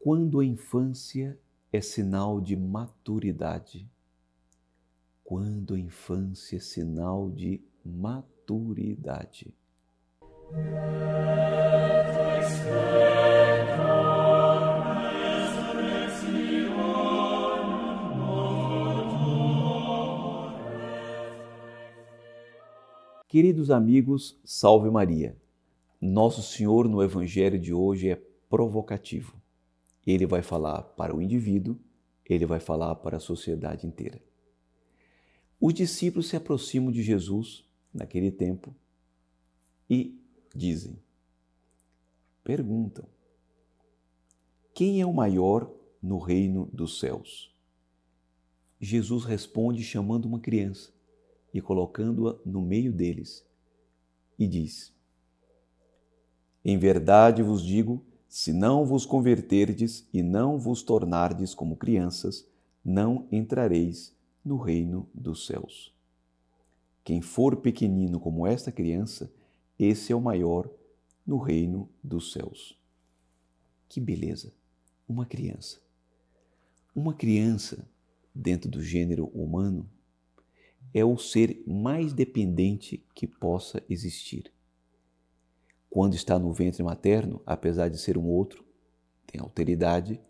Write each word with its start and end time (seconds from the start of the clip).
Quando 0.00 0.38
a 0.38 0.44
infância 0.44 1.36
é 1.72 1.80
sinal 1.80 2.40
de 2.40 2.54
maturidade. 2.54 3.90
Quando 5.24 5.74
a 5.74 5.78
infância 5.78 6.56
é 6.56 6.60
sinal 6.60 7.28
de 7.28 7.60
maturidade. 7.84 9.52
Queridos 23.26 23.68
amigos, 23.68 24.38
salve 24.44 24.88
Maria. 24.90 25.36
Nosso 26.00 26.40
Senhor 26.40 26.88
no 26.88 27.02
Evangelho 27.02 27.58
de 27.58 27.74
hoje 27.74 28.10
é 28.10 28.22
provocativo. 28.48 29.37
Ele 30.10 30.24
vai 30.24 30.40
falar 30.40 30.82
para 30.82 31.14
o 31.14 31.20
indivíduo, 31.20 31.78
ele 32.24 32.46
vai 32.46 32.58
falar 32.58 32.94
para 32.94 33.18
a 33.18 33.20
sociedade 33.20 33.86
inteira. 33.86 34.18
Os 35.60 35.74
discípulos 35.74 36.28
se 36.28 36.34
aproximam 36.34 36.90
de 36.90 37.02
Jesus 37.02 37.62
naquele 37.92 38.30
tempo 38.30 38.74
e 39.88 40.18
dizem, 40.54 40.98
perguntam: 42.42 43.04
Quem 44.72 44.98
é 44.98 45.04
o 45.04 45.12
maior 45.12 45.70
no 46.02 46.18
reino 46.18 46.70
dos 46.72 46.98
céus? 46.98 47.54
Jesus 48.80 49.26
responde 49.26 49.82
chamando 49.82 50.24
uma 50.24 50.40
criança 50.40 50.90
e 51.52 51.60
colocando-a 51.60 52.38
no 52.46 52.62
meio 52.62 52.94
deles, 52.94 53.46
e 54.38 54.46
diz: 54.46 54.90
Em 56.64 56.78
verdade 56.78 57.42
vos 57.42 57.62
digo, 57.62 58.02
se 58.28 58.52
não 58.52 58.84
vos 58.84 59.06
converterdes 59.06 60.06
e 60.12 60.22
não 60.22 60.58
vos 60.58 60.82
tornardes 60.82 61.54
como 61.54 61.76
crianças, 61.76 62.46
não 62.84 63.26
entrareis 63.32 64.14
no 64.44 64.58
reino 64.58 65.08
dos 65.14 65.46
céus. 65.46 65.94
Quem 67.02 67.22
for 67.22 67.56
pequenino 67.56 68.20
como 68.20 68.46
esta 68.46 68.70
criança, 68.70 69.32
esse 69.78 70.12
é 70.12 70.16
o 70.16 70.20
maior 70.20 70.70
no 71.26 71.38
reino 71.38 71.88
dos 72.04 72.32
céus. 72.32 72.78
Que 73.88 73.98
beleza! 73.98 74.52
Uma 75.08 75.24
criança. 75.24 75.80
Uma 76.94 77.14
criança, 77.14 77.88
dentro 78.34 78.70
do 78.70 78.82
gênero 78.82 79.26
humano, 79.28 79.88
é 80.92 81.02
o 81.02 81.16
ser 81.16 81.62
mais 81.66 82.12
dependente 82.12 83.02
que 83.14 83.26
possa 83.26 83.82
existir. 83.88 84.52
Quando 85.90 86.14
está 86.14 86.38
no 86.38 86.52
ventre 86.52 86.82
materno, 86.82 87.40
apesar 87.46 87.88
de 87.88 87.98
ser 87.98 88.18
um 88.18 88.26
outro, 88.26 88.64
tem 89.26 89.40
alteridade, 89.40 90.20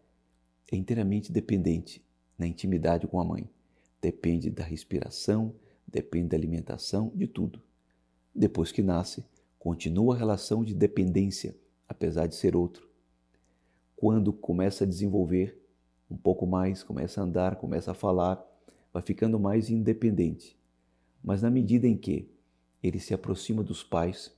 é 0.71 0.77
inteiramente 0.77 1.33
dependente 1.33 2.05
na 2.39 2.47
intimidade 2.47 3.07
com 3.07 3.21
a 3.21 3.25
mãe. 3.25 3.51
Depende 4.01 4.51
da 4.51 4.63
respiração, 4.63 5.55
depende 5.87 6.29
da 6.29 6.37
alimentação, 6.37 7.11
de 7.15 7.27
tudo. 7.27 7.61
Depois 8.35 8.71
que 8.71 8.83
nasce, 8.83 9.25
continua 9.59 10.15
a 10.15 10.19
relação 10.19 10.63
de 10.63 10.75
dependência, 10.75 11.57
apesar 11.89 12.27
de 12.27 12.37
ser 12.37 12.55
outro. 12.55 12.89
Quando 13.97 14.33
começa 14.33 14.85
a 14.85 14.87
desenvolver 14.87 15.61
um 16.09 16.17
pouco 16.17 16.47
mais, 16.47 16.85
começa 16.85 17.21
a 17.21 17.25
andar, 17.25 17.57
começa 17.57 17.91
a 17.91 17.95
falar, 17.95 18.41
vai 18.93 19.03
ficando 19.03 19.41
mais 19.41 19.71
independente. 19.71 20.57
Mas 21.23 21.43
na 21.43 21.51
medida 21.51 21.89
em 21.89 21.97
que 21.97 22.31
ele 22.83 23.01
se 23.01 23.13
aproxima 23.13 23.63
dos 23.63 23.83
pais, 23.83 24.33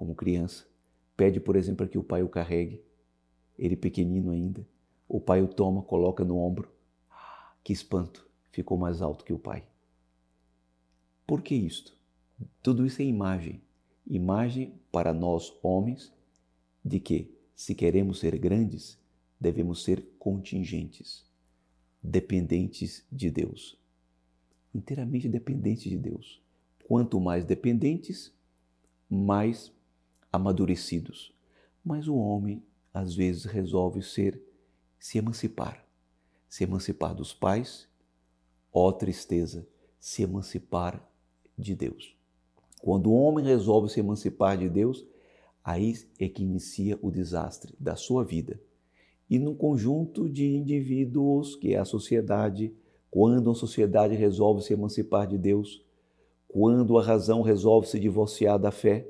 como 0.00 0.14
criança, 0.14 0.66
pede, 1.14 1.38
por 1.38 1.54
exemplo, 1.54 1.86
que 1.86 1.98
o 1.98 2.02
pai 2.02 2.22
o 2.22 2.28
carregue, 2.30 2.82
ele 3.58 3.76
pequenino 3.76 4.30
ainda, 4.30 4.66
o 5.06 5.20
pai 5.20 5.42
o 5.42 5.46
toma, 5.46 5.82
coloca 5.82 6.24
no 6.24 6.38
ombro. 6.38 6.72
Que 7.62 7.74
espanto, 7.74 8.26
ficou 8.50 8.78
mais 8.78 9.02
alto 9.02 9.22
que 9.22 9.34
o 9.34 9.38
pai. 9.38 9.62
Por 11.26 11.42
que 11.42 11.54
isto? 11.54 11.94
Tudo 12.62 12.86
isso 12.86 13.02
é 13.02 13.04
imagem. 13.04 13.60
Imagem 14.06 14.72
para 14.90 15.12
nós 15.12 15.52
homens 15.62 16.10
de 16.82 16.98
que, 16.98 17.30
se 17.54 17.74
queremos 17.74 18.20
ser 18.20 18.38
grandes, 18.38 18.98
devemos 19.38 19.84
ser 19.84 20.02
contingentes, 20.18 21.26
dependentes 22.02 23.06
de 23.12 23.30
Deus 23.30 23.78
inteiramente 24.74 25.28
dependentes 25.28 25.90
de 25.90 25.98
Deus. 25.98 26.40
Quanto 26.86 27.20
mais 27.20 27.44
dependentes, 27.44 28.32
mais 29.08 29.72
amadurecidos. 30.32 31.34
Mas 31.84 32.08
o 32.08 32.16
homem 32.16 32.62
às 32.92 33.14
vezes 33.14 33.44
resolve 33.44 34.02
ser 34.02 34.40
se 34.98 35.18
emancipar, 35.18 35.84
se 36.48 36.64
emancipar 36.64 37.14
dos 37.14 37.32
pais, 37.32 37.88
ó 38.72 38.92
tristeza, 38.92 39.66
se 39.98 40.22
emancipar 40.22 41.02
de 41.56 41.74
Deus. 41.74 42.16
Quando 42.82 43.10
o 43.10 43.14
homem 43.14 43.44
resolve 43.44 43.88
se 43.88 44.00
emancipar 44.00 44.56
de 44.56 44.68
Deus, 44.68 45.06
aí 45.62 45.94
é 46.18 46.28
que 46.28 46.42
inicia 46.42 46.98
o 47.02 47.10
desastre 47.10 47.74
da 47.78 47.96
sua 47.96 48.24
vida. 48.24 48.60
E 49.28 49.38
num 49.38 49.54
conjunto 49.54 50.28
de 50.28 50.56
indivíduos 50.56 51.54
que 51.56 51.74
é 51.74 51.78
a 51.78 51.84
sociedade, 51.84 52.74
quando 53.10 53.50
a 53.50 53.54
sociedade 53.54 54.14
resolve 54.14 54.62
se 54.62 54.72
emancipar 54.72 55.26
de 55.26 55.38
Deus, 55.38 55.84
quando 56.48 56.98
a 56.98 57.02
razão 57.02 57.42
resolve 57.42 57.86
se 57.86 58.00
divorciar 58.00 58.58
da 58.58 58.70
fé, 58.70 59.06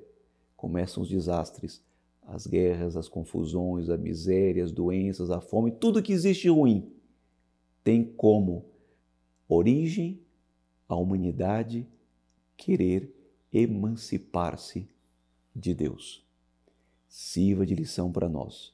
começam 0.61 1.03
os 1.03 1.09
desastres, 1.09 1.83
as 2.23 2.47
guerras, 2.47 2.97
as 2.97 3.09
confusões, 3.09 3.89
a 3.89 3.97
miséria, 3.97 4.63
as 4.63 4.71
doenças, 4.71 5.31
a 5.31 5.41
fome, 5.41 5.73
tudo 5.73 6.03
que 6.03 6.13
existe 6.13 6.49
ruim 6.49 6.93
tem 7.83 8.05
como 8.05 8.67
origem 9.49 10.21
a 10.87 10.95
humanidade 10.95 11.89
querer 12.57 13.11
emancipar-se 13.53 14.87
de 15.57 15.75
Deus. 15.75 16.25
Sirva 17.09 17.65
de 17.65 17.75
lição 17.75 18.13
para 18.13 18.29
nós. 18.29 18.73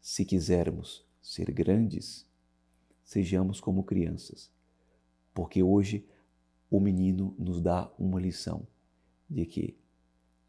Se 0.00 0.24
quisermos 0.24 1.04
ser 1.20 1.50
grandes, 1.50 2.26
sejamos 3.02 3.60
como 3.60 3.82
crianças 3.82 4.54
porque 5.34 5.62
hoje 5.62 6.06
o 6.70 6.78
menino 6.78 7.34
nos 7.38 7.60
dá 7.60 7.92
uma 7.98 8.20
lição 8.20 8.66
de 9.28 9.44
que 9.44 9.76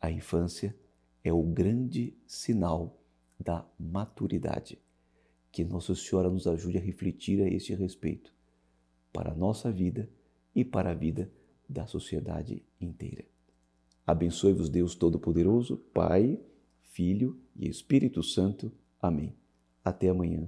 a 0.06 0.12
infância 0.12 0.76
é 1.24 1.34
o 1.34 1.42
grande 1.42 2.16
sinal 2.28 3.02
da 3.40 3.66
maturidade. 3.80 4.80
Que 5.52 5.64
Nossa 5.64 5.96
Senhora 5.96 6.30
nos 6.30 6.46
ajude 6.46 6.78
a 6.78 6.82
refletir 6.82 7.42
a 7.42 7.48
este 7.48 7.74
respeito 7.74 8.32
para 9.12 9.32
a 9.32 9.36
nossa 9.36 9.72
vida 9.72 10.08
e 10.54 10.64
para 10.64 10.92
a 10.92 10.94
vida 10.94 11.32
da 11.68 11.88
sociedade 11.88 12.64
inteira. 12.80 13.26
Abençoe-vos 14.06 14.70
Deus 14.70 14.94
Todo-Poderoso, 14.94 15.78
Pai, 15.92 16.40
Filho 16.82 17.40
e 17.56 17.68
Espírito 17.68 18.22
Santo. 18.22 18.72
Amém. 19.02 19.36
Até 19.84 20.10
amanhã, 20.10 20.48